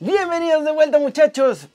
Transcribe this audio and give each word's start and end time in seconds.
Bienvenidos 0.00 0.64
de 0.64 0.70
vuelta 0.70 1.00
muchachos. 1.00 1.66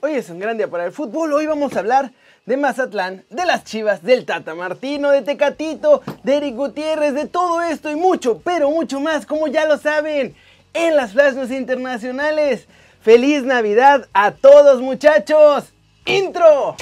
Hoy 0.00 0.12
es 0.12 0.30
un 0.30 0.38
gran 0.38 0.56
día 0.56 0.66
para 0.66 0.86
el 0.86 0.92
fútbol. 0.92 1.34
Hoy 1.34 1.46
vamos 1.46 1.76
a 1.76 1.80
hablar 1.80 2.10
de 2.46 2.56
Mazatlán, 2.56 3.26
de 3.28 3.44
las 3.44 3.64
Chivas, 3.64 4.02
del 4.02 4.24
Tata 4.24 4.54
Martino, 4.54 5.10
de 5.10 5.20
Tecatito, 5.20 6.00
de 6.22 6.38
Eric 6.38 6.54
Gutiérrez, 6.56 7.12
de 7.12 7.26
todo 7.26 7.60
esto 7.60 7.90
y 7.90 7.96
mucho, 7.96 8.40
pero 8.42 8.70
mucho 8.70 8.98
más, 8.98 9.26
como 9.26 9.46
ya 9.46 9.66
lo 9.66 9.76
saben, 9.76 10.34
en 10.72 10.96
las 10.96 11.12
flashes 11.12 11.50
internacionales. 11.50 12.66
¡Feliz 13.02 13.42
Navidad 13.42 14.08
a 14.14 14.30
todos 14.30 14.80
muchachos! 14.80 15.64
¡Intro! 16.06 16.76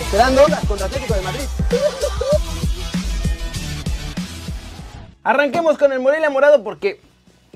Esperando 0.00 0.44
contra 0.66 0.86
Atlético 0.86 1.12
de 1.12 1.20
Madrid. 1.20 1.44
Arranquemos 5.22 5.76
con 5.76 5.92
el 5.92 6.00
Morelia 6.00 6.30
Morado 6.30 6.64
porque 6.64 6.98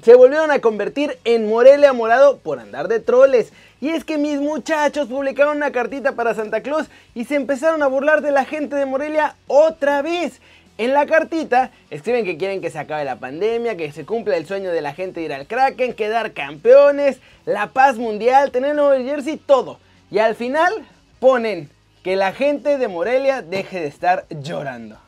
se 0.03 0.15
volvieron 0.15 0.51
a 0.51 0.59
convertir 0.59 1.19
en 1.25 1.49
Morelia 1.49 1.95
Morado 1.95 2.37
por 2.37 2.59
andar 2.59 2.89
de 2.89 3.01
troles. 3.01 3.55
Y 3.81 3.89
es 3.89 4.05
que 4.05 4.19
mis 4.19 4.39
muchachos 4.39 5.09
publicaron 5.09 5.57
una 5.57 5.73
cartita 5.73 6.13
para 6.13 6.35
Santa 6.35 6.61
Claus 6.61 6.89
y 7.15 7.25
se 7.25 7.37
empezaron 7.37 7.83
a 7.83 7.87
burlar 7.87 8.21
de 8.21 8.33
la 8.33 8.45
gente 8.45 8.77
de 8.77 8.85
Morelia 8.85 9.37
otra 9.47 10.03
vez. 10.03 10.43
En 10.77 10.93
la 10.93 11.07
cartita 11.07 11.71
escriben 11.89 12.27
que 12.27 12.37
quieren 12.37 12.61
que 12.61 12.69
se 12.69 12.79
acabe 12.79 13.07
la 13.07 13.17
pandemia, 13.17 13.79
que 13.79 13.93
se 13.93 14.05
cumpla 14.05 14.37
el 14.37 14.47
sueño 14.47 14.71
de 14.71 14.83
la 14.83 14.93
gente 14.93 15.21
de 15.21 15.27
ir 15.27 15.33
al 15.33 15.47
Kraken, 15.47 15.95
quedar 15.95 16.33
campeones, 16.33 17.19
la 17.47 17.69
paz 17.69 17.97
mundial, 17.97 18.51
tener 18.51 18.75
nuevo 18.75 18.93
jersey, 19.03 19.39
todo. 19.39 19.79
Y 20.11 20.19
al 20.19 20.35
final 20.35 20.71
ponen 21.19 21.71
que 22.03 22.17
la 22.17 22.33
gente 22.33 22.77
de 22.77 22.89
Morelia 22.89 23.41
deje 23.41 23.81
de 23.81 23.87
estar 23.87 24.27
llorando. 24.29 24.99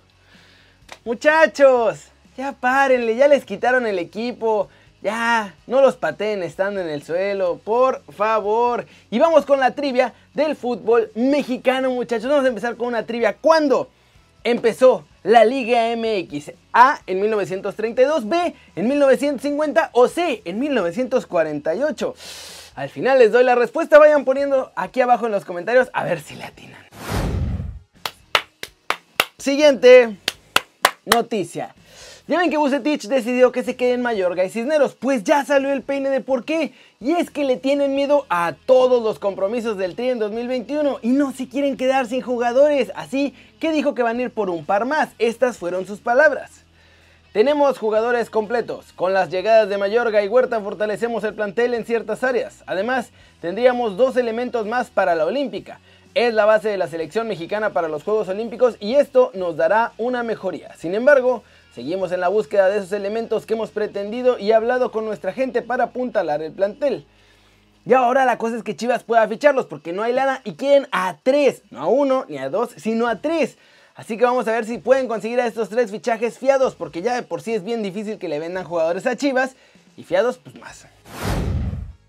Muchachos, 1.04 2.12
ya 2.36 2.52
párenle, 2.52 3.16
ya 3.16 3.28
les 3.28 3.44
quitaron 3.44 3.86
el 3.86 3.98
equipo. 3.98 4.68
Ya, 5.02 5.54
no 5.66 5.82
los 5.82 5.96
pateen 5.96 6.42
estando 6.42 6.80
en 6.80 6.88
el 6.88 7.02
suelo, 7.02 7.60
por 7.62 8.02
favor. 8.12 8.86
Y 9.10 9.18
vamos 9.18 9.44
con 9.44 9.60
la 9.60 9.72
trivia 9.72 10.14
del 10.34 10.56
fútbol 10.56 11.12
mexicano, 11.14 11.90
muchachos. 11.90 12.28
Vamos 12.28 12.44
a 12.44 12.48
empezar 12.48 12.76
con 12.76 12.88
una 12.88 13.04
trivia. 13.04 13.36
¿Cuándo 13.36 13.88
empezó 14.42 15.06
la 15.22 15.44
Liga 15.44 15.94
MX? 15.94 16.52
A 16.72 17.00
en 17.06 17.20
1932, 17.20 18.28
B 18.28 18.54
en 18.74 18.88
1950 18.88 19.90
o 19.92 20.08
C 20.08 20.42
en 20.44 20.58
1948. 20.58 22.14
Al 22.74 22.88
final 22.88 23.18
les 23.18 23.32
doy 23.32 23.44
la 23.44 23.54
respuesta, 23.54 23.98
vayan 23.98 24.24
poniendo 24.24 24.72
aquí 24.76 25.00
abajo 25.00 25.26
en 25.26 25.32
los 25.32 25.44
comentarios 25.44 25.88
a 25.92 26.04
ver 26.04 26.20
si 26.20 26.34
le 26.34 26.44
atinan. 26.44 26.84
Siguiente 29.38 30.16
noticia. 31.04 31.74
Ya 32.28 32.38
ven 32.38 32.50
que 32.50 32.56
Bucetich 32.56 33.06
decidió 33.06 33.52
que 33.52 33.62
se 33.62 33.76
quede 33.76 33.92
en 33.92 34.02
Mayorga 34.02 34.44
y 34.44 34.50
Cisneros, 34.50 34.96
pues 34.96 35.22
ya 35.22 35.44
salió 35.44 35.70
el 35.72 35.82
peine 35.82 36.10
de 36.10 36.20
por 36.20 36.44
qué. 36.44 36.72
Y 37.00 37.12
es 37.12 37.30
que 37.30 37.44
le 37.44 37.56
tienen 37.56 37.94
miedo 37.94 38.26
a 38.28 38.54
todos 38.66 39.00
los 39.00 39.20
compromisos 39.20 39.78
del 39.78 39.94
Tri 39.94 40.08
en 40.08 40.18
2021 40.18 40.98
y 41.02 41.10
no 41.10 41.30
se 41.30 41.48
quieren 41.48 41.76
quedar 41.76 42.06
sin 42.06 42.22
jugadores. 42.22 42.90
Así 42.96 43.32
que 43.60 43.70
dijo 43.70 43.94
que 43.94 44.02
van 44.02 44.18
a 44.18 44.22
ir 44.22 44.30
por 44.32 44.50
un 44.50 44.66
par 44.66 44.86
más. 44.86 45.10
Estas 45.20 45.56
fueron 45.56 45.86
sus 45.86 46.00
palabras. 46.00 46.64
Tenemos 47.32 47.78
jugadores 47.78 48.28
completos. 48.28 48.92
Con 48.94 49.12
las 49.12 49.30
llegadas 49.30 49.68
de 49.68 49.78
Mayorga 49.78 50.24
y 50.24 50.26
Huerta 50.26 50.60
fortalecemos 50.60 51.22
el 51.22 51.34
plantel 51.34 51.74
en 51.74 51.84
ciertas 51.84 52.24
áreas. 52.24 52.64
Además, 52.66 53.10
tendríamos 53.40 53.96
dos 53.96 54.16
elementos 54.16 54.66
más 54.66 54.90
para 54.90 55.14
la 55.14 55.26
Olímpica. 55.26 55.78
Es 56.14 56.34
la 56.34 56.44
base 56.44 56.70
de 56.70 56.78
la 56.78 56.88
selección 56.88 57.28
mexicana 57.28 57.70
para 57.70 57.88
los 57.88 58.02
Juegos 58.02 58.28
Olímpicos 58.28 58.76
y 58.80 58.96
esto 58.96 59.30
nos 59.34 59.56
dará 59.56 59.92
una 59.96 60.24
mejoría. 60.24 60.74
Sin 60.76 60.94
embargo, 60.94 61.44
Seguimos 61.76 62.10
en 62.10 62.20
la 62.20 62.28
búsqueda 62.28 62.70
de 62.70 62.78
esos 62.78 62.90
elementos 62.92 63.44
que 63.44 63.52
hemos 63.52 63.70
pretendido 63.70 64.38
y 64.38 64.52
hablado 64.52 64.90
con 64.90 65.04
nuestra 65.04 65.34
gente 65.34 65.60
para 65.60 65.84
apuntalar 65.84 66.40
el 66.40 66.52
plantel. 66.52 67.04
Y 67.84 67.92
ahora 67.92 68.24
la 68.24 68.38
cosa 68.38 68.56
es 68.56 68.62
que 68.62 68.74
Chivas 68.74 69.04
pueda 69.04 69.28
ficharlos 69.28 69.66
porque 69.66 69.92
no 69.92 70.02
hay 70.02 70.14
lana 70.14 70.40
y 70.44 70.54
quieren 70.54 70.88
a 70.90 71.18
tres, 71.22 71.64
no 71.70 71.80
a 71.80 71.86
uno 71.86 72.24
ni 72.30 72.38
a 72.38 72.48
dos, 72.48 72.70
sino 72.78 73.08
a 73.08 73.20
tres. 73.20 73.58
Así 73.94 74.16
que 74.16 74.24
vamos 74.24 74.48
a 74.48 74.52
ver 74.52 74.64
si 74.64 74.78
pueden 74.78 75.06
conseguir 75.06 75.38
a 75.38 75.46
estos 75.46 75.68
tres 75.68 75.90
fichajes 75.90 76.38
fiados 76.38 76.74
porque 76.74 77.02
ya 77.02 77.14
de 77.14 77.22
por 77.22 77.42
sí 77.42 77.52
es 77.52 77.62
bien 77.62 77.82
difícil 77.82 78.18
que 78.18 78.30
le 78.30 78.38
vendan 78.38 78.64
jugadores 78.64 79.06
a 79.06 79.14
Chivas 79.14 79.54
y 79.98 80.02
fiados 80.02 80.38
pues 80.38 80.58
más. 80.58 80.86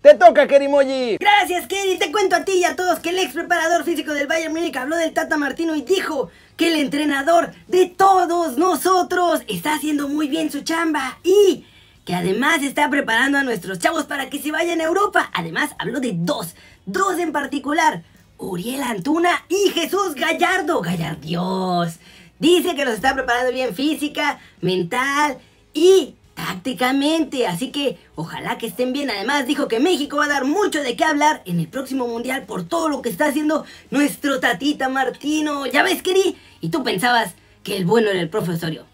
¡Te 0.08 0.14
toca, 0.14 0.46
Kerimoji! 0.46 1.18
Gracias, 1.20 1.66
Keri. 1.66 1.98
Te 1.98 2.10
cuento 2.10 2.34
a 2.34 2.42
ti 2.42 2.52
y 2.52 2.64
a 2.64 2.74
todos 2.74 2.98
que 3.00 3.10
el 3.10 3.18
ex 3.18 3.34
preparador 3.34 3.84
físico 3.84 4.14
del 4.14 4.26
Bayern 4.26 4.54
Múnich 4.54 4.74
habló 4.74 4.96
del 4.96 5.12
Tata 5.12 5.36
Martino 5.36 5.76
y 5.76 5.82
dijo 5.82 6.30
que 6.56 6.68
el 6.68 6.76
entrenador 6.76 7.52
de 7.66 7.84
todos 7.88 8.56
nosotros 8.56 9.42
está 9.48 9.74
haciendo 9.74 10.08
muy 10.08 10.28
bien 10.28 10.50
su 10.50 10.62
chamba 10.62 11.18
y 11.22 11.66
que 12.06 12.14
además 12.14 12.62
está 12.62 12.88
preparando 12.88 13.36
a 13.36 13.42
nuestros 13.42 13.80
chavos 13.80 14.04
para 14.04 14.30
que 14.30 14.40
se 14.40 14.50
vayan 14.50 14.80
a 14.80 14.84
Europa. 14.84 15.28
Además, 15.34 15.72
habló 15.78 16.00
de 16.00 16.12
dos, 16.14 16.54
dos 16.86 17.18
en 17.18 17.30
particular. 17.30 18.02
Uriel 18.38 18.84
Antuna 18.84 19.44
y 19.50 19.68
Jesús 19.72 20.14
Gallardo. 20.14 20.80
Gallardios. 20.80 21.96
Dice 22.38 22.74
que 22.74 22.86
los 22.86 22.94
está 22.94 23.12
preparando 23.12 23.52
bien 23.52 23.74
física, 23.74 24.40
mental 24.62 25.36
y 25.74 26.14
tácticamente. 26.38 27.46
Así 27.46 27.70
que 27.72 27.98
ojalá 28.14 28.58
que 28.58 28.68
estén 28.68 28.92
bien. 28.92 29.10
Además 29.10 29.46
dijo 29.46 29.66
que 29.66 29.80
México 29.80 30.18
va 30.18 30.26
a 30.26 30.28
dar 30.28 30.44
mucho 30.44 30.82
de 30.82 30.96
qué 30.96 31.04
hablar 31.04 31.42
en 31.44 31.58
el 31.58 31.66
próximo 31.66 32.06
mundial 32.06 32.44
por 32.44 32.66
todo 32.66 32.88
lo 32.88 33.02
que 33.02 33.08
está 33.08 33.26
haciendo 33.26 33.64
nuestro 33.90 34.38
tatita 34.38 34.88
Martino. 34.88 35.66
¿Ya 35.66 35.82
ves, 35.82 36.02
Keri? 36.02 36.36
Y 36.60 36.68
tú 36.70 36.84
pensabas 36.84 37.34
que 37.64 37.76
el 37.76 37.84
bueno 37.84 38.08
era 38.10 38.20
el 38.20 38.28
profesorio. 38.28 38.86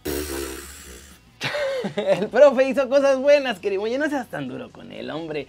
el 1.97 2.29
profe 2.29 2.69
hizo 2.69 2.89
cosas 2.89 3.19
buenas, 3.19 3.59
querido. 3.59 3.83
Oye, 3.83 3.99
no 3.99 4.09
seas 4.09 4.29
tan 4.29 4.49
duro 4.49 4.71
con 4.71 4.91
él, 4.91 5.11
hombre. 5.11 5.47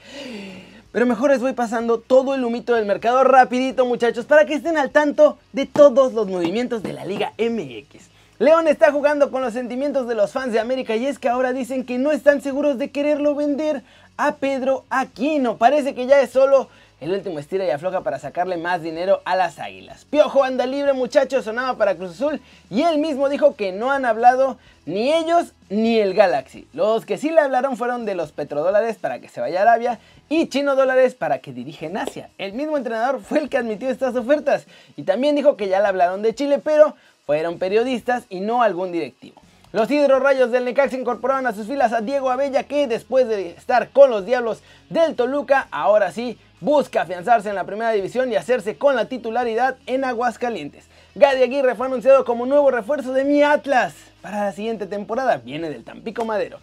Pero 0.91 1.06
mejor 1.06 1.31
les 1.31 1.39
voy 1.39 1.53
pasando 1.53 2.00
todo 2.00 2.35
el 2.35 2.44
humito 2.44 2.73
del 2.75 2.85
mercado 2.85 3.23
rapidito, 3.23 3.85
muchachos, 3.85 4.25
para 4.25 4.45
que 4.45 4.53
estén 4.53 4.77
al 4.77 4.91
tanto 4.91 5.38
de 5.53 5.66
todos 5.66 6.13
los 6.13 6.27
movimientos 6.27 6.83
de 6.83 6.94
la 6.94 7.06
Liga 7.06 7.33
MX. 7.38 8.14
León 8.38 8.68
está 8.68 8.91
jugando 8.91 9.31
con 9.31 9.41
los 9.41 9.53
sentimientos 9.53 10.09
de 10.09 10.16
los 10.16 10.34
fans 10.34 10.51
de 10.51 10.59
América 10.59 10.94
y 10.97 11.06
es 11.06 11.19
que 11.19 11.29
ahora 11.29 11.53
dicen 11.53 11.85
que 11.85 11.97
no 11.97 12.12
están 12.12 12.41
seguros 12.41 12.78
de 12.78 12.91
quererlo 12.91 13.34
vender 13.34 13.81
a 14.18 14.35
Pedro 14.35 14.84
Aquino. 14.90 15.56
Parece 15.56 15.96
que 15.96 16.06
ya 16.06 16.19
es 16.19 16.31
solo 16.31 16.68
el 17.00 17.13
último 17.13 17.40
estira 17.40 17.63
y 17.63 17.69
afloja 17.69 18.01
para 18.01 18.19
sacarle 18.19 18.57
más 18.57 18.81
dinero 18.81 19.22
a 19.24 19.38
las 19.38 19.57
águilas. 19.59 20.03
Piojo 20.03 20.44
anda 20.44 20.66
libre 20.66 20.91
muchachos, 20.91 21.45
sonaba 21.45 21.78
para 21.78 21.95
Cruz 21.95 22.12
Azul 22.12 22.41
y 22.69 22.81
él 22.81 22.97
mismo 22.97 23.29
dijo 23.29 23.56
que 23.56 23.72
no 23.72 23.90
han 23.90 24.03
hablado 24.03 24.57
ni 24.85 25.13
ellos 25.13 25.53
ni 25.69 26.00
el 26.00 26.13
Galaxy. 26.13 26.68
Los 26.74 27.06
que 27.06 27.18
sí 27.18 27.29
le 27.29 27.40
hablaron 27.40 27.78
fueron 27.78 28.06
de 28.06 28.16
los 28.16 28.34
petrodólares 28.34 28.97
para 28.97 29.19
que 29.19 29.29
se 29.29 29.40
vaya 29.40 29.59
a 29.59 29.62
Arabia 29.62 30.00
y 30.28 30.47
chino 30.47 30.75
dólares 30.75 31.16
para 31.16 31.40
que 31.40 31.53
dirige 31.53 31.85
en 31.85 31.95
Asia. 31.95 32.29
El 32.38 32.51
mismo 32.51 32.75
entrenador 32.75 33.22
fue 33.22 33.40
el 33.40 33.47
que 33.47 33.59
admitió 33.59 33.90
estas 33.90 34.13
ofertas 34.13 34.66
y 34.97 35.03
también 35.03 35.38
dijo 35.38 35.56
que 35.56 35.69
ya 35.69 35.79
le 35.79 35.88
hablaron 35.88 36.22
de 36.22 36.35
Chile, 36.35 36.59
pero 36.62 36.95
fueron 37.25 37.58
periodistas 37.59 38.25
y 38.30 38.40
no 38.40 38.62
algún 38.62 38.91
directivo. 38.91 39.41
Los 39.72 39.91
hidrorrayos 39.91 40.52
del 40.52 40.63
Necaxa 40.63 40.96
incorporaron 40.96 41.47
a 41.47 41.53
sus 41.53 41.68
filas 41.68 41.91
a 41.91 42.00
Diego 42.02 42.30
Abella 42.30 42.63
que 42.63 42.88
después 42.88 43.28
de 43.28 43.50
estar 43.52 43.90
con 43.90 44.09
los 44.09 44.25
Diablos 44.25 44.62
del 44.90 45.16
Toluca, 45.16 45.68
ahora 45.69 46.12
sí 46.12 46.40
busca 46.62 47.02
afianzarse 47.02 47.50
en 47.50 47.56
la 47.56 47.66
primera 47.66 47.91
división 47.91 48.31
y 48.31 48.36
hacerse 48.36 48.78
con 48.78 48.96
la 48.96 49.06
titularidad 49.06 49.75
en 49.86 50.06
Aguascalientes. 50.06 50.86
Gadi 51.16 51.44
Aguirre 51.44 51.75
fue 51.75 51.88
anunciado 51.88 52.24
como 52.24 52.46
nuevo 52.46 52.72
refuerzo 52.72 53.12
de 53.12 53.25
mi 53.25 53.44
Atlas 53.44 53.94
para 54.22 54.46
la 54.46 54.52
siguiente 54.53 54.86
temporada. 54.86 55.38
Viene 55.38 55.69
del 55.69 55.84
Tampico 55.84 56.24
Madero. 56.24 56.59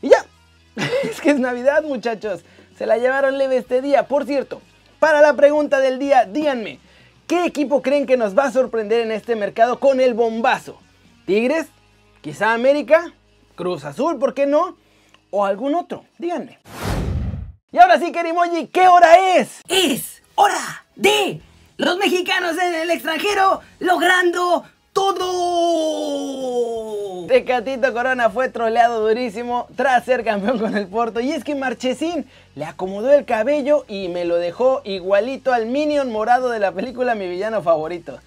Y 0.00 0.08
ya, 0.08 0.24
es 1.02 1.20
que 1.20 1.30
es 1.30 1.38
Navidad 1.38 1.82
muchachos. 1.82 2.42
Se 2.78 2.86
la 2.86 2.96
llevaron 2.96 3.38
leve 3.38 3.58
este 3.58 3.82
día. 3.82 4.04
Por 4.04 4.24
cierto, 4.24 4.62
para 4.98 5.20
la 5.20 5.34
pregunta 5.34 5.78
del 5.78 5.98
día, 5.98 6.24
díganme, 6.24 6.78
¿Qué 7.26 7.44
equipo 7.44 7.82
creen 7.82 8.06
que 8.06 8.16
nos 8.16 8.38
va 8.38 8.44
a 8.44 8.52
sorprender 8.52 9.00
en 9.00 9.10
este 9.10 9.34
mercado 9.34 9.80
con 9.80 10.00
el 10.00 10.14
bombazo? 10.14 10.80
¿Tigres? 11.26 11.66
¿Quizá 12.20 12.52
América? 12.52 13.12
¿Cruz 13.56 13.84
Azul? 13.84 14.16
¿Por 14.20 14.32
qué 14.32 14.46
no? 14.46 14.76
¿O 15.30 15.44
algún 15.44 15.74
otro? 15.74 16.04
Díganme. 16.18 16.60
Y 17.72 17.78
ahora 17.78 17.98
sí, 17.98 18.12
Kerimoji, 18.12 18.68
¿qué 18.68 18.86
hora 18.86 19.36
es? 19.36 19.60
Es 19.66 20.22
hora 20.36 20.86
de 20.94 21.40
los 21.78 21.98
mexicanos 21.98 22.56
en 22.58 22.74
el 22.76 22.90
extranjero 22.90 23.60
logrando 23.80 24.64
todo. 24.96 26.86
Tecatito 27.28 27.92
Corona 27.92 28.30
fue 28.30 28.48
troleado 28.48 29.06
durísimo 29.06 29.66
tras 29.76 30.06
ser 30.06 30.24
campeón 30.24 30.58
con 30.58 30.74
el 30.74 30.86
Porto. 30.86 31.20
Y 31.20 31.32
es 31.32 31.44
que 31.44 31.54
Marchesín 31.54 32.24
le 32.54 32.64
acomodó 32.64 33.12
el 33.12 33.26
cabello 33.26 33.84
y 33.88 34.08
me 34.08 34.24
lo 34.24 34.36
dejó 34.36 34.80
igualito 34.84 35.52
al 35.52 35.66
Minion 35.66 36.10
morado 36.10 36.48
de 36.48 36.60
la 36.60 36.72
película 36.72 37.14
Mi 37.14 37.28
Villano 37.28 37.60
Favorito. 37.62 38.18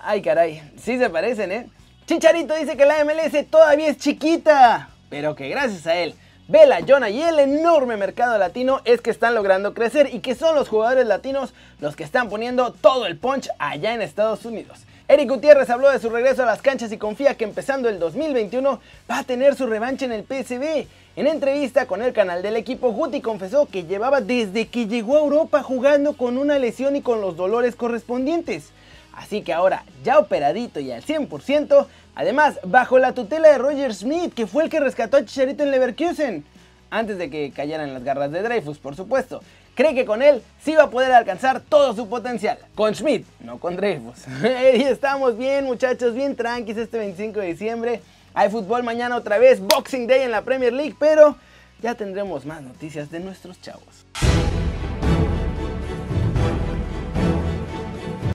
Ay, 0.00 0.22
caray, 0.22 0.62
sí 0.78 0.96
se 0.96 1.10
parecen, 1.10 1.50
¿eh? 1.50 1.66
Chicharito 2.06 2.54
dice 2.54 2.76
que 2.76 2.86
la 2.86 3.04
MLS 3.04 3.44
todavía 3.50 3.88
es 3.88 3.98
chiquita, 3.98 4.90
pero 5.10 5.34
que 5.34 5.48
gracias 5.48 5.88
a 5.88 5.96
él, 5.96 6.14
Vela, 6.46 6.78
Jonah 6.86 7.10
y 7.10 7.20
el 7.20 7.40
enorme 7.40 7.96
mercado 7.96 8.38
latino 8.38 8.80
es 8.84 9.00
que 9.00 9.10
están 9.10 9.34
logrando 9.34 9.74
crecer 9.74 10.14
y 10.14 10.20
que 10.20 10.36
son 10.36 10.54
los 10.54 10.68
jugadores 10.68 11.04
latinos 11.04 11.52
los 11.80 11.96
que 11.96 12.04
están 12.04 12.28
poniendo 12.28 12.72
todo 12.72 13.06
el 13.06 13.16
punch 13.16 13.48
allá 13.58 13.92
en 13.92 14.02
Estados 14.02 14.44
Unidos. 14.44 14.86
Eric 15.08 15.28
Gutiérrez 15.28 15.70
habló 15.70 15.88
de 15.88 16.00
su 16.00 16.10
regreso 16.10 16.42
a 16.42 16.46
las 16.46 16.60
canchas 16.60 16.90
y 16.90 16.98
confía 16.98 17.36
que 17.36 17.44
empezando 17.44 17.88
el 17.88 18.00
2021 18.00 18.80
va 19.08 19.18
a 19.18 19.22
tener 19.22 19.54
su 19.54 19.68
revancha 19.68 20.04
en 20.04 20.10
el 20.10 20.24
PSV. 20.24 20.88
En 21.14 21.28
entrevista 21.28 21.86
con 21.86 22.02
el 22.02 22.12
canal 22.12 22.42
del 22.42 22.56
equipo, 22.56 22.90
Guti 22.90 23.20
confesó 23.20 23.66
que 23.66 23.84
llevaba 23.84 24.20
desde 24.20 24.66
que 24.66 24.88
llegó 24.88 25.16
a 25.16 25.20
Europa 25.20 25.62
jugando 25.62 26.16
con 26.16 26.36
una 26.36 26.58
lesión 26.58 26.96
y 26.96 27.02
con 27.02 27.20
los 27.20 27.36
dolores 27.36 27.76
correspondientes. 27.76 28.70
Así 29.12 29.42
que 29.42 29.52
ahora, 29.52 29.84
ya 30.02 30.18
operadito 30.18 30.80
y 30.80 30.90
al 30.90 31.04
100%, 31.04 31.86
además 32.16 32.58
bajo 32.64 32.98
la 32.98 33.12
tutela 33.12 33.48
de 33.48 33.58
Roger 33.58 33.94
Smith, 33.94 34.34
que 34.34 34.48
fue 34.48 34.64
el 34.64 34.70
que 34.70 34.80
rescató 34.80 35.18
a 35.18 35.24
Chicharito 35.24 35.62
en 35.62 35.70
Leverkusen, 35.70 36.44
antes 36.90 37.16
de 37.16 37.30
que 37.30 37.52
cayeran 37.52 37.94
las 37.94 38.02
garras 38.02 38.32
de 38.32 38.42
Dreyfus, 38.42 38.78
por 38.78 38.96
supuesto 38.96 39.40
cree 39.76 39.94
que 39.94 40.04
con 40.04 40.22
él 40.22 40.42
sí 40.64 40.74
va 40.74 40.84
a 40.84 40.90
poder 40.90 41.12
alcanzar 41.12 41.60
todo 41.60 41.94
su 41.94 42.08
potencial. 42.08 42.58
Con 42.74 42.94
Schmidt, 42.94 43.24
no 43.40 43.60
con 43.60 43.76
Dreyfus. 43.76 44.24
y 44.42 44.82
estamos 44.82 45.36
bien, 45.36 45.66
muchachos, 45.66 46.14
bien 46.14 46.34
tranquis 46.34 46.76
este 46.76 46.98
25 46.98 47.38
de 47.38 47.46
diciembre. 47.46 48.00
Hay 48.34 48.50
fútbol 48.50 48.82
mañana 48.82 49.16
otra 49.16 49.38
vez, 49.38 49.60
Boxing 49.60 50.06
Day 50.06 50.22
en 50.22 50.32
la 50.32 50.42
Premier 50.42 50.72
League, 50.72 50.96
pero 50.98 51.36
ya 51.80 51.94
tendremos 51.94 52.44
más 52.44 52.62
noticias 52.62 53.10
de 53.10 53.20
nuestros 53.20 53.60
chavos. 53.60 54.06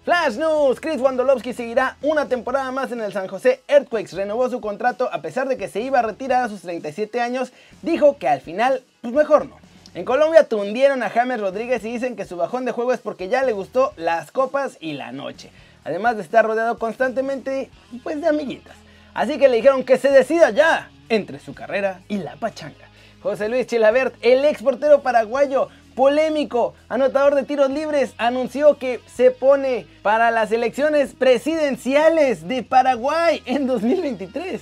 Flash 0.04 0.36
News, 0.36 0.80
Chris 0.80 1.00
Wandolowski 1.00 1.54
seguirá 1.54 1.98
una 2.02 2.28
temporada 2.28 2.72
más 2.72 2.92
en 2.92 3.02
el 3.02 3.14
San 3.14 3.28
José 3.28 3.62
Earthquakes. 3.68 4.14
Renovó 4.14 4.50
su 4.50 4.60
contrato 4.60 5.10
a 5.12 5.22
pesar 5.22 5.48
de 5.48 5.58
que 5.58 5.68
se 5.68 5.82
iba 5.82 6.00
a 6.00 6.02
retirar 6.02 6.44
a 6.44 6.50
sus 6.50 6.62
37 6.62 7.22
años. 7.22 7.52
Dijo 7.84 8.18
que 8.18 8.28
al 8.28 8.42
final, 8.42 8.84
pues 9.02 9.14
mejor 9.14 9.48
no. 9.48 9.71
En 9.94 10.06
Colombia 10.06 10.46
tundieron 10.48 11.04
a 11.04 11.10
James 11.10 11.42
Rodríguez 11.42 11.84
y 11.84 11.92
dicen 11.92 12.16
que 12.16 12.24
su 12.24 12.38
bajón 12.38 12.64
de 12.64 12.72
juego 12.72 12.94
es 12.94 13.02
porque 13.02 13.28
ya 13.28 13.44
le 13.44 13.52
gustó 13.52 13.92
las 13.98 14.32
copas 14.32 14.78
y 14.80 14.94
la 14.94 15.12
noche. 15.12 15.52
Además 15.84 16.16
de 16.16 16.22
estar 16.22 16.46
rodeado 16.46 16.78
constantemente 16.78 17.70
pues 18.02 18.22
de 18.22 18.30
amiguitas. 18.30 18.74
Así 19.14 19.38
que 19.38 19.50
le 19.50 19.58
dijeron 19.58 19.84
que 19.84 19.98
se 19.98 20.10
decida 20.10 20.52
ya 20.52 20.90
entre 21.10 21.40
su 21.40 21.54
carrera 21.54 22.00
y 22.08 22.20
la 22.20 22.38
pachanga. 22.38 22.88
José 23.22 23.50
Luis 23.50 23.68
Chilabert, 23.68 24.16
el 24.22 24.46
ex 24.46 24.64
portero 24.64 25.02
paraguayo, 25.02 25.68
polémico, 25.94 26.74
anotador 26.88 27.36
de 27.36 27.44
tiros 27.44 27.70
libres, 27.70 28.14
anunció 28.18 28.78
que 28.78 29.02
se 29.14 29.30
pone 29.30 29.86
para 30.04 30.32
las 30.32 30.54
elecciones 30.54 31.14
presidenciales 31.16 32.48
de 32.48 32.64
Paraguay 32.64 33.44
en 33.46 33.68
2023. 33.68 34.62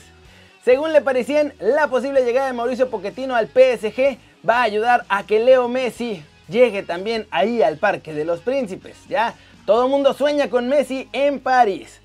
Según 0.66 0.92
le 0.92 1.02
parecían, 1.02 1.54
la 1.60 1.88
posible 1.88 2.26
llegada 2.26 2.48
de 2.48 2.54
Mauricio 2.54 2.90
Pochettino 2.90 3.36
al 3.36 3.48
PSG 3.48 4.18
va 4.48 4.60
a 4.60 4.64
ayudar 4.64 5.06
a 5.10 5.26
que 5.26 5.40
Leo 5.40 5.68
Messi 5.68 6.24
llegue 6.48 6.84
también 6.84 7.28
ahí 7.32 7.62
al 7.62 7.78
Parque 7.78 8.14
de 8.14 8.26
los 8.26 8.42
Príncipes, 8.42 8.98
¿ya? 9.08 9.36
Todo 9.66 9.86
el 9.86 9.92
mundo 9.92 10.14
sueña 10.14 10.50
con 10.50 10.68
Messi 10.68 11.08
en 11.14 11.40
París. 11.40 12.02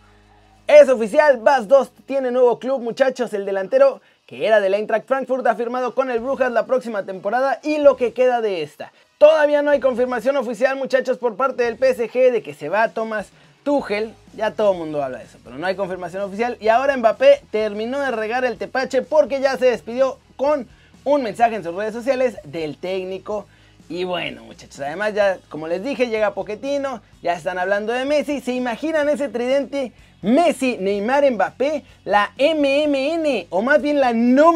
Es 0.67 0.89
oficial, 0.89 1.39
Bas 1.39 1.69
2 1.69 1.93
tiene 2.07 2.31
nuevo 2.31 2.59
club, 2.59 2.81
muchachos. 2.81 3.33
El 3.35 3.45
delantero 3.45 4.01
que 4.27 4.47
era 4.47 4.61
del 4.61 4.75
Eintracht 4.75 5.07
Frankfurt 5.07 5.47
ha 5.47 5.55
firmado 5.55 5.95
con 5.95 6.11
el 6.11 6.21
Brujas 6.21 6.51
la 6.51 6.67
próxima 6.67 7.05
temporada 7.05 7.61
y 7.63 7.79
lo 7.79 7.97
que 7.97 8.15
queda 8.15 8.41
de 8.41 8.63
esta. 8.63 8.93
Todavía 9.19 9.63
no 9.63 9.71
hay 9.71 9.81
confirmación 9.81 10.37
oficial, 10.37 10.77
muchachos, 10.77 11.19
por 11.19 11.37
parte 11.37 11.65
del 11.65 11.77
PSG 11.77 12.33
de 12.33 12.43
que 12.43 12.55
se 12.55 12.69
va 12.69 12.89
Thomas 12.89 13.29
Tuchel. 13.63 14.15
Ya 14.35 14.53
todo 14.53 14.73
el 14.73 14.79
mundo 14.79 15.03
habla 15.03 15.19
de 15.19 15.25
eso, 15.25 15.39
pero 15.45 15.59
no 15.59 15.67
hay 15.67 15.77
confirmación 15.77 16.23
oficial. 16.23 16.57
Y 16.61 16.69
ahora 16.69 16.97
Mbappé 16.97 17.43
terminó 17.51 18.01
de 18.01 18.11
regar 18.11 18.45
el 18.45 18.57
tepache 18.57 19.03
porque 19.03 19.41
ya 19.41 19.57
se 19.59 19.67
despidió 19.67 20.19
con 20.37 20.67
un 21.05 21.23
mensaje 21.23 21.55
en 21.57 21.63
sus 21.63 21.75
redes 21.75 21.95
sociales 21.95 22.37
del 22.45 22.77
técnico. 22.77 23.47
Y 23.89 24.05
bueno, 24.05 24.45
muchachos, 24.45 24.81
además 24.81 25.13
ya, 25.15 25.39
como 25.51 25.69
les 25.69 25.85
dije, 25.85 26.09
llega 26.09 26.33
Poquetino, 26.33 27.03
ya 27.23 27.35
están 27.35 27.59
hablando 27.59 27.93
de 27.93 28.07
Messi. 28.07 28.41
¿Se 28.41 28.53
imaginan 28.53 29.11
ese 29.11 29.29
tridente? 29.29 29.93
Messi, 30.23 30.79
Neymar, 30.81 31.31
Mbappé, 31.31 31.85
la 32.07 32.33
MMN, 32.39 33.47
o 33.51 33.61
más 33.61 33.83
bien 33.83 34.01
la 34.01 34.15
no... 34.15 34.55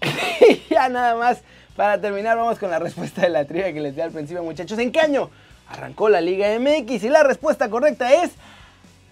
ya 0.70 0.88
nada 0.88 1.14
más, 1.14 1.38
para 1.76 2.00
terminar, 2.00 2.36
vamos 2.36 2.58
con 2.58 2.70
la 2.70 2.80
respuesta 2.80 3.22
de 3.22 3.28
la 3.28 3.44
trivia 3.44 3.72
que 3.72 3.80
les 3.80 3.94
di 3.94 4.00
al 4.00 4.10
principio, 4.10 4.42
muchachos. 4.42 4.76
¿En 4.80 4.90
qué 4.90 4.98
año 5.00 5.30
arrancó 5.68 6.08
la 6.08 6.20
Liga 6.20 6.48
MX? 6.58 7.04
Y 7.04 7.08
la 7.08 7.22
respuesta 7.22 7.70
correcta 7.70 8.12
es 8.24 8.32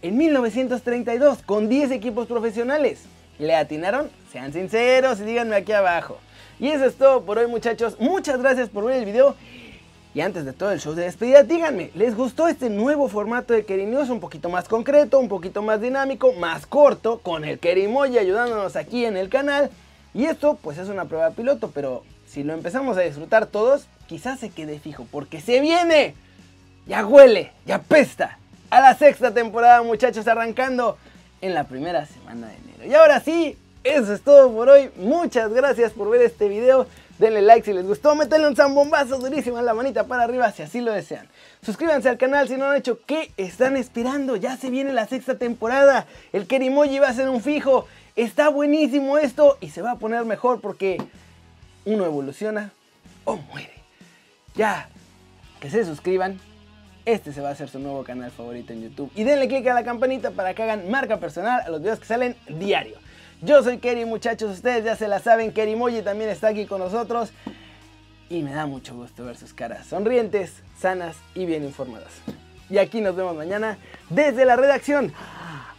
en 0.02 0.16
1932, 0.16 1.42
con 1.44 1.68
10 1.68 1.92
equipos 1.92 2.26
profesionales. 2.26 3.04
¿Le 3.38 3.54
atinaron? 3.54 4.10
Sean 4.32 4.52
sinceros 4.52 5.20
y 5.20 5.24
díganme 5.24 5.56
aquí 5.56 5.72
abajo. 5.72 6.18
Y 6.58 6.68
eso 6.68 6.86
es 6.86 6.96
todo 6.96 7.22
por 7.24 7.38
hoy 7.38 7.46
muchachos. 7.46 7.96
Muchas 8.00 8.40
gracias 8.40 8.68
por 8.68 8.84
ver 8.84 8.96
el 8.96 9.04
video. 9.04 9.34
Y 10.14 10.22
antes 10.22 10.46
de 10.46 10.54
todo 10.54 10.72
el 10.72 10.80
show 10.80 10.94
de 10.94 11.04
despedida, 11.04 11.42
díganme, 11.42 11.90
¿les 11.94 12.16
gustó 12.16 12.48
este 12.48 12.70
nuevo 12.70 13.06
formato 13.08 13.52
de 13.52 13.64
News? 13.86 14.08
Un 14.08 14.20
poquito 14.20 14.48
más 14.48 14.66
concreto, 14.66 15.18
un 15.18 15.28
poquito 15.28 15.60
más 15.60 15.82
dinámico, 15.82 16.32
más 16.32 16.66
corto, 16.66 17.18
con 17.18 17.44
el 17.44 17.58
Kerimoy 17.58 18.16
ayudándonos 18.16 18.76
aquí 18.76 19.04
en 19.04 19.18
el 19.18 19.28
canal. 19.28 19.70
Y 20.14 20.24
esto 20.24 20.58
pues 20.62 20.78
es 20.78 20.88
una 20.88 21.04
prueba 21.04 21.32
piloto, 21.32 21.70
pero 21.74 22.02
si 22.26 22.42
lo 22.42 22.54
empezamos 22.54 22.96
a 22.96 23.02
disfrutar 23.02 23.44
todos, 23.44 23.88
quizás 24.06 24.40
se 24.40 24.48
quede 24.48 24.78
fijo, 24.78 25.06
porque 25.12 25.42
se 25.42 25.60
viene. 25.60 26.14
Ya 26.86 27.04
huele, 27.04 27.52
ya 27.66 27.82
pesta. 27.82 28.38
A 28.70 28.80
la 28.80 28.94
sexta 28.94 29.34
temporada 29.34 29.82
muchachos, 29.82 30.26
arrancando 30.26 30.96
en 31.42 31.52
la 31.52 31.64
primera 31.64 32.06
semana 32.06 32.46
de. 32.48 32.65
Y 32.84 32.94
ahora 32.94 33.20
sí, 33.20 33.56
eso 33.84 34.12
es 34.12 34.22
todo 34.22 34.52
por 34.52 34.68
hoy. 34.68 34.90
Muchas 34.96 35.52
gracias 35.52 35.92
por 35.92 36.10
ver 36.10 36.22
este 36.22 36.48
video. 36.48 36.86
Denle 37.18 37.40
like 37.40 37.64
si 37.64 37.72
les 37.72 37.86
gustó, 37.86 38.14
métanle 38.14 38.48
un 38.48 38.56
zambombazo 38.56 39.18
durísimo 39.18 39.58
en 39.58 39.64
la 39.64 39.72
manita 39.72 40.04
para 40.04 40.24
arriba 40.24 40.52
si 40.52 40.62
así 40.62 40.80
lo 40.80 40.92
desean. 40.92 41.26
Suscríbanse 41.62 42.10
al 42.10 42.18
canal 42.18 42.46
si 42.46 42.54
no 42.54 42.66
lo 42.66 42.72
han 42.72 42.76
hecho. 42.76 42.98
¿Qué 43.06 43.32
están 43.38 43.76
esperando? 43.76 44.36
Ya 44.36 44.56
se 44.56 44.68
viene 44.68 44.92
la 44.92 45.06
sexta 45.06 45.38
temporada. 45.38 46.06
El 46.32 46.46
Kerimoji 46.46 46.98
va 46.98 47.08
a 47.08 47.14
ser 47.14 47.30
un 47.30 47.40
fijo. 47.40 47.86
Está 48.16 48.50
buenísimo 48.50 49.16
esto 49.16 49.56
y 49.60 49.70
se 49.70 49.82
va 49.82 49.92
a 49.92 49.98
poner 49.98 50.24
mejor 50.26 50.60
porque 50.60 50.98
uno 51.86 52.04
evoluciona 52.04 52.72
o 53.24 53.36
muere. 53.36 53.72
Ya, 54.54 54.88
que 55.60 55.70
se 55.70 55.84
suscriban. 55.84 56.38
Este 57.06 57.32
se 57.32 57.40
va 57.40 57.50
a 57.50 57.52
hacer 57.52 57.68
su 57.68 57.78
nuevo 57.78 58.02
canal 58.02 58.32
favorito 58.32 58.72
en 58.72 58.82
YouTube. 58.82 59.12
Y 59.14 59.22
denle 59.22 59.46
click 59.46 59.64
a 59.68 59.74
la 59.74 59.84
campanita 59.84 60.32
para 60.32 60.54
que 60.54 60.64
hagan 60.64 60.90
marca 60.90 61.18
personal 61.18 61.60
a 61.60 61.68
los 61.70 61.80
videos 61.80 62.00
que 62.00 62.04
salen 62.04 62.34
diario. 62.48 62.98
Yo 63.42 63.62
soy 63.62 63.78
Kerry, 63.78 64.04
muchachos, 64.04 64.50
ustedes 64.50 64.84
ya 64.84 64.96
se 64.96 65.06
la 65.06 65.20
saben, 65.20 65.52
Kerry 65.52 65.76
Moji 65.76 66.02
también 66.02 66.30
está 66.30 66.48
aquí 66.48 66.66
con 66.66 66.80
nosotros. 66.80 67.32
Y 68.28 68.42
me 68.42 68.52
da 68.52 68.66
mucho 68.66 68.96
gusto 68.96 69.24
ver 69.24 69.36
sus 69.36 69.54
caras 69.54 69.86
sonrientes, 69.86 70.64
sanas 70.76 71.16
y 71.36 71.46
bien 71.46 71.62
informadas. 71.62 72.10
Y 72.68 72.78
aquí 72.78 73.00
nos 73.00 73.14
vemos 73.14 73.36
mañana 73.36 73.78
desde 74.10 74.44
la 74.44 74.56
redacción. 74.56 75.12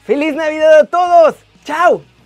¡Feliz 0.05 0.33
Navidad 0.33 0.79
a 0.79 0.85
todos! 0.85 1.35
¡Chao! 1.65 2.16